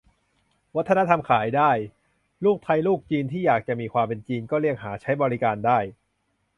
[0.75, 1.71] วัฒนธรรมขายได้:
[2.45, 5.79] ลูกไทยลูกจีนที่อยากจะมีความเป็นจีน ก็เรียกหาใช้บริการได้